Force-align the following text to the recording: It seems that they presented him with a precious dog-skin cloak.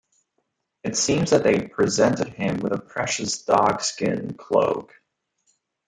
It 0.83 0.97
seems 0.97 1.29
that 1.29 1.43
they 1.43 1.67
presented 1.67 2.29
him 2.29 2.57
with 2.59 2.73
a 2.73 2.81
precious 2.81 3.43
dog-skin 3.43 4.33
cloak. 4.33 4.95